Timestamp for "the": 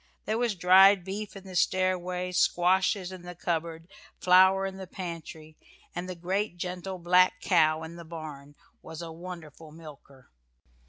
1.43-1.55, 3.21-3.35, 4.77-4.87, 6.09-6.15, 7.97-8.03